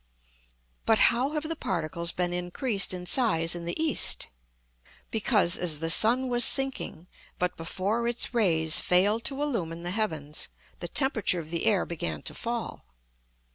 But 0.87 0.97
how 1.13 1.33
have 1.33 1.43
the 1.47 1.55
particles 1.55 2.11
been 2.11 2.33
increased 2.33 2.91
in 2.91 3.05
size 3.05 3.53
in 3.53 3.65
the 3.65 3.79
east? 3.79 4.29
Because, 5.11 5.59
as 5.59 5.77
the 5.77 5.91
sun 5.91 6.27
was 6.27 6.43
sinking, 6.43 7.05
but 7.37 7.55
before 7.55 8.07
its 8.07 8.33
rays 8.33 8.79
failed 8.79 9.23
to 9.25 9.39
illumine 9.43 9.83
the 9.83 9.91
heavens, 9.91 10.47
the 10.79 10.87
temperature 10.87 11.39
of 11.39 11.51
the 11.51 11.67
air 11.67 11.85
began 11.85 12.23
to 12.23 12.33
fall. 12.33 12.83